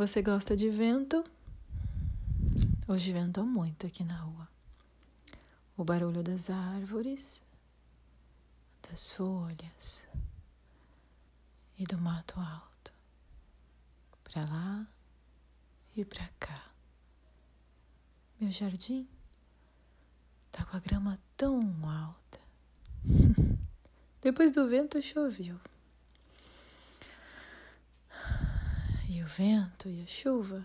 [0.00, 1.22] Você gosta de vento?
[2.88, 4.48] Hoje ventou muito aqui na rua.
[5.76, 7.42] O barulho das árvores,
[8.88, 10.02] das folhas
[11.78, 12.94] e do mato alto.
[14.24, 14.86] Para lá
[15.94, 16.70] e para cá.
[18.40, 19.06] Meu jardim
[20.50, 22.40] tá com a grama tão alta.
[24.22, 25.60] Depois do vento choveu.
[29.12, 30.64] E o vento e a chuva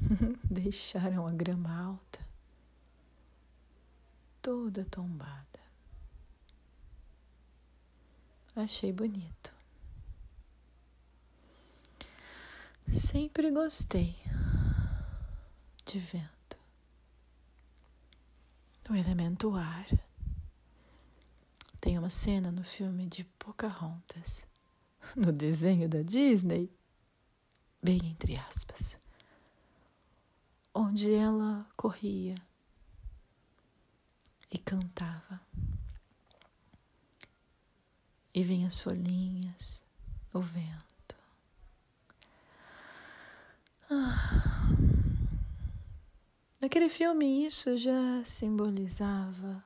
[0.50, 2.26] deixaram a grama alta
[4.40, 5.60] toda tombada.
[8.56, 9.52] Achei bonito.
[12.90, 14.16] Sempre gostei
[15.84, 16.56] de vento,
[18.88, 19.86] o elemento ar.
[21.78, 24.46] Tem uma cena no filme de Pocahontas,
[25.14, 26.72] no desenho da Disney,
[27.82, 28.96] bem entre aspas,
[30.72, 32.36] onde ela corria
[34.50, 35.40] e cantava.
[38.34, 39.82] E vinha as folhinhas,
[40.32, 41.16] o vento.
[43.90, 44.68] Ah.
[46.60, 49.62] Naquele filme, isso já simbolizava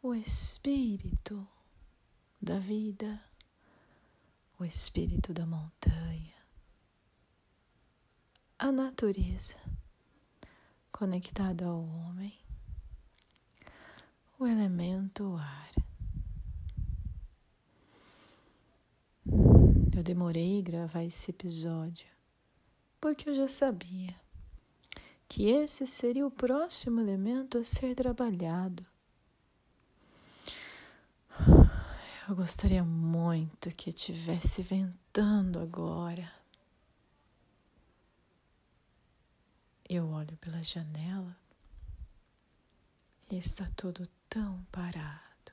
[0.00, 1.48] o espírito
[2.40, 3.20] da vida,
[4.60, 6.41] o espírito da montanha
[8.62, 9.56] a natureza
[10.92, 12.32] conectada ao homem,
[14.38, 15.72] o elemento ar.
[19.92, 22.06] Eu demorei a gravar esse episódio
[23.00, 24.14] porque eu já sabia
[25.28, 28.86] que esse seria o próximo elemento a ser trabalhado.
[32.28, 36.41] Eu gostaria muito que estivesse ventando agora.
[39.94, 41.36] Eu olho pela janela
[43.30, 45.52] e está tudo tão parado.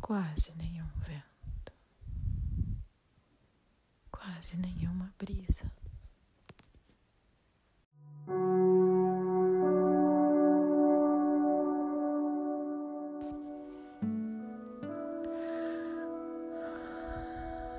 [0.00, 1.72] Quase nenhum vento,
[4.10, 5.70] quase nenhuma brisa.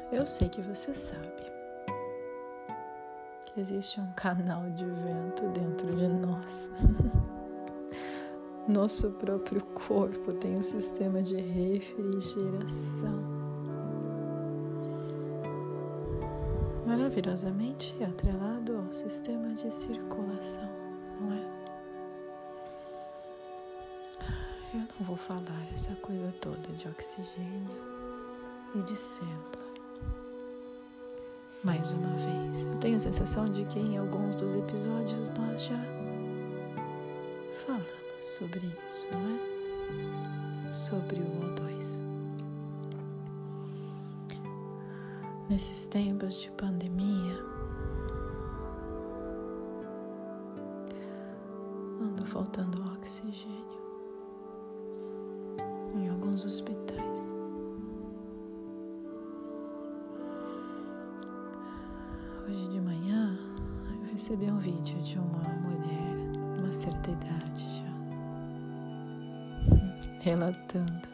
[0.10, 1.63] Eu sei que você sabe
[3.56, 6.70] existe um canal de vento dentro de nós.
[8.68, 13.22] Nosso próprio corpo tem um sistema de refrigeração
[16.86, 20.70] maravilhosamente atrelado ao sistema de circulação,
[21.20, 21.54] não é?
[24.74, 27.78] Eu não vou falar essa coisa toda de oxigênio
[28.76, 29.63] e de célula
[31.64, 32.66] mais uma vez.
[32.66, 35.80] Eu tenho a sensação de que em alguns dos episódios nós já
[37.66, 37.88] falamos
[38.20, 38.60] sobre
[38.90, 40.74] isso, não é?
[40.74, 41.98] Sobre o O2.
[45.50, 47.38] Nesses tempos de pandemia,
[52.02, 53.64] anda faltando oxigênio
[55.96, 57.33] em alguns hospitais.
[62.54, 63.36] Hoje de manhã
[64.04, 66.16] eu recebi um vídeo de uma mulher,
[66.60, 67.92] uma certa idade já,
[70.22, 71.10] relatando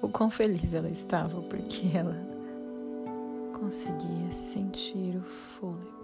[0.00, 2.16] o quão feliz ela estava porque ela
[3.58, 5.95] conseguia sentir o fôlego.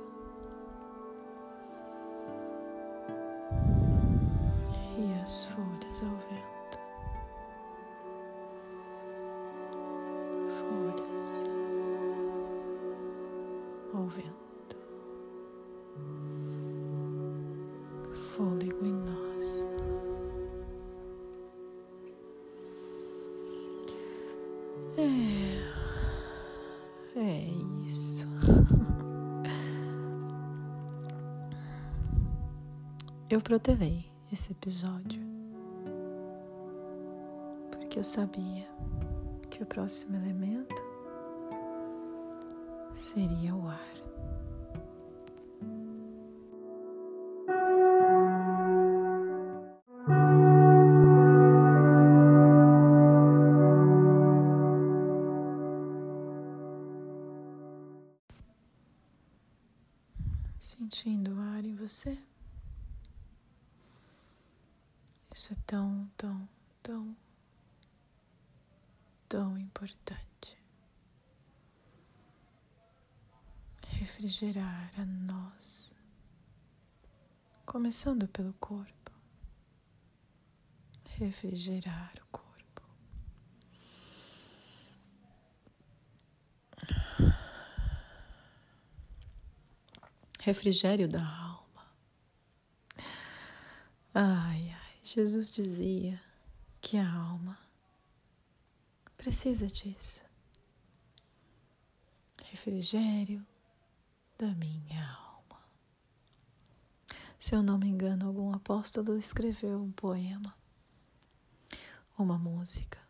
[14.03, 14.77] Ao vento,
[18.15, 19.45] fôlego em nós.
[24.99, 25.61] É,
[27.17, 27.49] é
[27.85, 28.27] isso.
[33.31, 35.23] Eu protelei esse episódio
[37.71, 38.69] porque eu sabia
[39.49, 40.93] que o próximo elemento
[42.95, 44.02] seria o ar.
[65.35, 66.49] Isso é tão, tão,
[66.83, 67.17] tão,
[69.29, 70.33] tão importante.
[74.03, 75.93] refrigerar a nós,
[77.65, 79.13] começando pelo corpo,
[81.19, 82.83] refrigerar o corpo.
[90.41, 91.87] Refrigério da alma.
[94.15, 96.23] Ai, ai, Jesus dizia
[96.81, 97.59] que a alma
[99.17, 100.23] precisa disso.
[102.45, 103.45] Refrigério
[104.39, 105.61] da minha alma.
[107.37, 110.57] Se eu não me engano, algum apóstolo escreveu um poema,
[112.17, 113.01] uma música,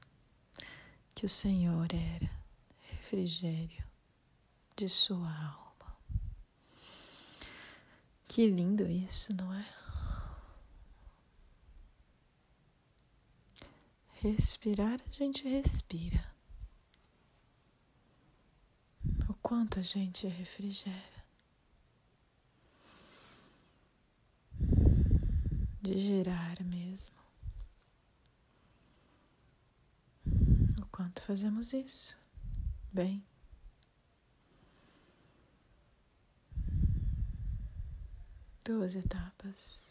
[1.14, 2.30] que o Senhor era
[2.88, 3.84] refrigério
[4.74, 5.94] de sua alma.
[8.26, 9.81] Que lindo isso, não é?
[14.22, 16.24] Respirar, a gente respira.
[19.28, 21.24] O quanto a gente refrigera.
[25.82, 27.16] De gerar mesmo.
[30.80, 32.16] O quanto fazemos isso.
[32.92, 33.24] Bem.
[38.62, 39.84] Duas etapas.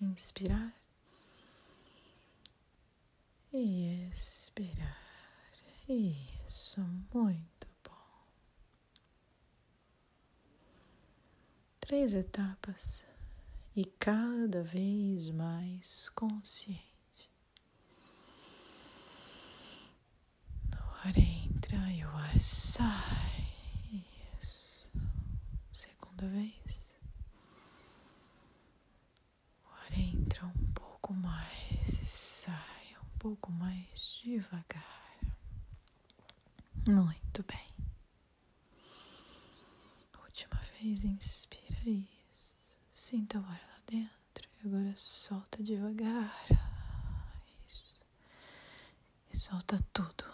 [0.00, 0.81] Inspirar
[3.52, 4.98] e expirar.
[5.88, 6.80] Isso,
[7.12, 8.26] muito bom.
[11.80, 13.04] Três etapas
[13.76, 16.82] e cada vez mais consciente.
[20.74, 23.48] O ar entra e o ar sai.
[24.38, 24.88] Isso.
[25.72, 26.52] Segunda vez.
[29.64, 31.71] O ar entra um pouco mais
[33.22, 35.20] pouco mais devagar.
[36.88, 37.68] Muito bem.
[40.24, 42.56] Última vez, inspira isso.
[42.92, 44.50] Sinta o ar lá dentro.
[44.64, 46.34] E agora solta devagar.
[47.64, 47.94] Isso.
[49.32, 50.24] E solta tudo.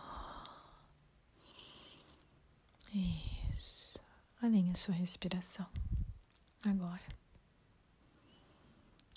[2.95, 4.01] Isso.
[4.41, 5.69] Alinha sua respiração.
[6.65, 7.07] Agora.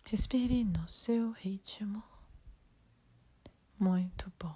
[0.03, 2.03] Respire no seu ritmo.
[3.81, 4.55] Muito bom.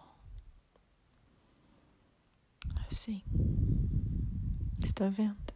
[2.86, 3.24] Assim.
[4.84, 5.52] Está vendo?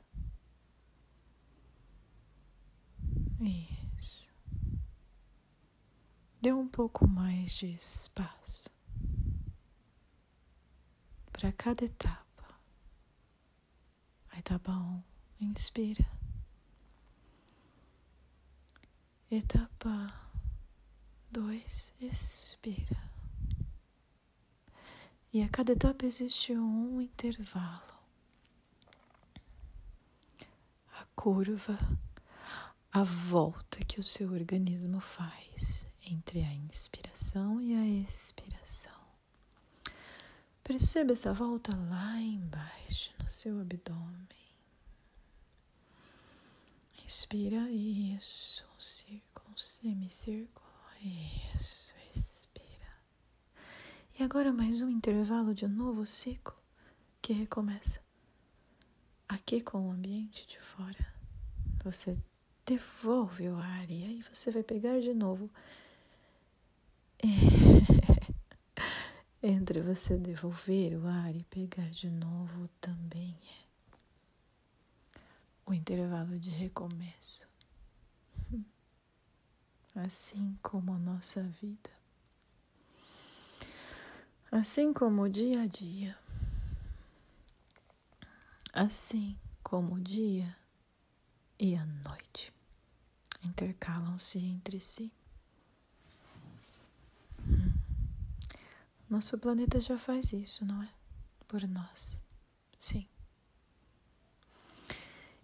[3.39, 4.27] Isso.
[6.41, 8.71] Dê um pouco mais de espaço
[11.31, 12.59] para cada etapa.
[14.31, 15.03] A etapa 1, um,
[15.41, 16.09] inspira.
[19.29, 20.11] Etapa
[21.31, 23.08] 2, expira.
[25.31, 27.99] E a cada etapa existe um intervalo.
[30.93, 31.77] A curva,
[32.91, 38.99] a volta que o seu organismo faz entre a inspiração e a expiração.
[40.63, 44.27] Perceba essa volta lá embaixo no seu abdômen.
[47.05, 50.67] Inspira, isso, um círculo, um semicírculo,
[51.55, 51.88] isso.
[54.19, 56.53] E agora mais um intervalo de um novo ciclo
[57.21, 58.01] que recomeça.
[59.29, 61.07] Aqui com o ambiente de fora,
[61.81, 62.17] você
[62.65, 65.49] devolve o ar e aí você vai pegar de novo.
[69.41, 73.69] Entre você devolver o ar e pegar de novo também é
[75.65, 77.47] o intervalo de recomeço.
[79.95, 81.98] Assim como a nossa vida.
[84.51, 86.17] Assim como o dia a dia,
[88.73, 90.55] assim como o dia
[91.59, 92.51] e a noite
[93.43, 95.11] intercalam-se entre si.
[97.47, 97.73] Hum.
[99.09, 100.89] Nosso planeta já faz isso, não é?
[101.47, 102.17] Por nós.
[102.79, 103.07] Sim.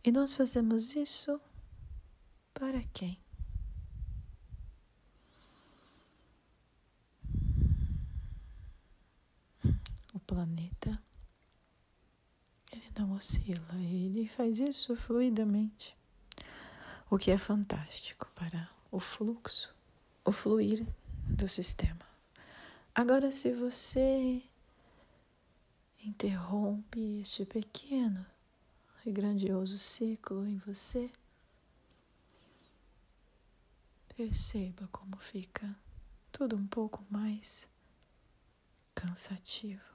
[0.03, 1.39] E nós fazemos isso
[2.53, 3.19] para quem?
[10.25, 11.01] Planeta,
[12.71, 15.95] ele não oscila, ele faz isso fluidamente,
[17.09, 19.73] o que é fantástico para o fluxo,
[20.23, 20.85] o fluir
[21.29, 22.05] do sistema.
[22.93, 24.41] Agora, se você
[26.03, 28.25] interrompe este pequeno
[29.05, 31.11] e grandioso ciclo em você,
[34.15, 35.75] perceba como fica
[36.31, 37.67] tudo um pouco mais
[38.93, 39.94] cansativo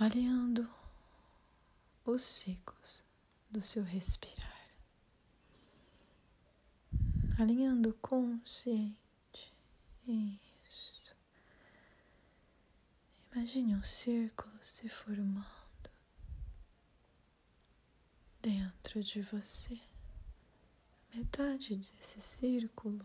[0.00, 0.70] alinhando
[2.06, 3.02] os ciclos
[3.50, 4.70] do seu respirar,
[7.36, 8.96] alinhando consciente.
[10.06, 11.16] Isso.
[13.32, 15.90] Imagine um círculo se formando
[18.40, 19.80] dentro de você.
[21.12, 23.04] Metade desse círculo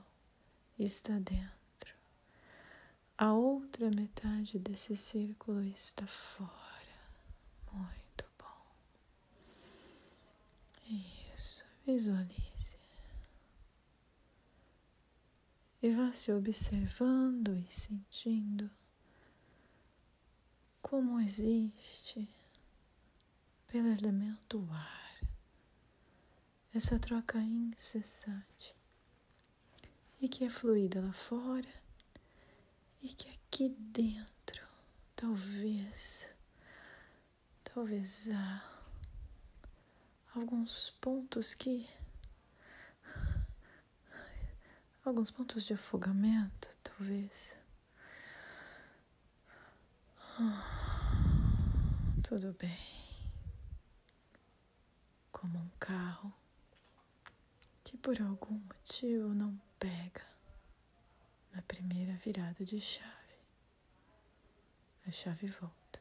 [0.77, 1.95] está dentro,
[3.17, 6.73] a outra metade desse círculo está fora.
[7.71, 8.65] Muito bom.
[10.87, 12.77] Isso, visualize.
[15.81, 18.69] E vá se observando e sentindo
[20.81, 22.29] como existe
[23.67, 25.03] pelo elemento ar
[26.73, 28.75] essa troca incessante
[30.21, 31.73] e que é fluida lá fora
[33.01, 34.65] e que aqui dentro
[35.15, 36.29] talvez
[37.63, 38.72] talvez há
[40.35, 41.87] alguns pontos que
[45.05, 47.55] alguns pontos de afogamento talvez
[52.23, 52.79] tudo bem
[55.31, 56.33] como um carro
[57.83, 60.25] que por algum motivo não pega
[61.53, 63.11] na primeira virada de chave.
[65.07, 65.99] A chave volta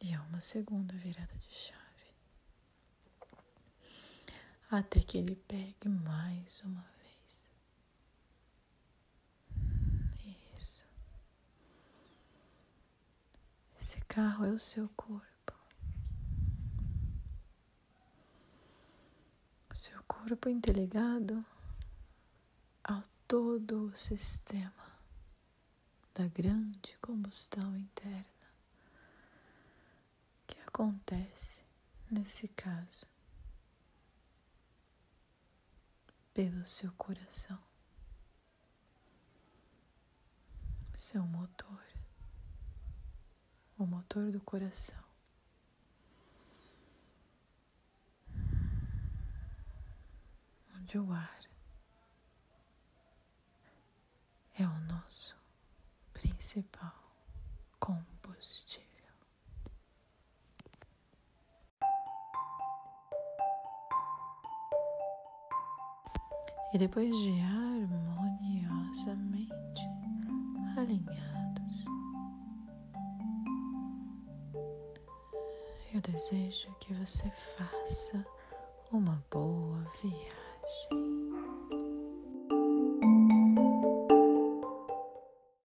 [0.00, 1.77] e há uma segunda virada de chave.
[4.70, 7.38] Até que ele pegue mais uma vez.
[10.54, 10.84] Isso.
[13.80, 15.24] Esse carro é o seu corpo.
[19.72, 21.42] Seu corpo interligado
[22.84, 24.98] ao todo o sistema
[26.14, 28.24] da grande combustão interna
[30.46, 31.62] que acontece
[32.10, 33.06] nesse caso
[36.38, 37.58] pelo seu coração,
[40.94, 41.82] seu motor,
[43.76, 45.02] o motor do coração.
[50.76, 51.40] Onde o ar
[54.54, 55.36] é o nosso
[56.12, 56.94] principal
[57.80, 58.87] combustível.
[66.72, 69.80] E depois de harmoniosamente
[70.76, 71.84] alinhados,
[75.94, 78.22] eu desejo que você faça
[78.92, 80.47] uma boa viagem.